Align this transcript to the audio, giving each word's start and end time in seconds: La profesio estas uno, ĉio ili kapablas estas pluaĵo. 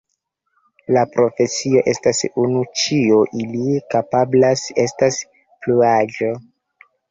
La 0.95 1.01
profesio 1.17 1.83
estas 1.91 2.21
uno, 2.45 2.63
ĉio 2.85 3.21
ili 3.43 3.63
kapablas 3.95 4.67
estas 4.87 5.23
pluaĵo. 5.31 6.35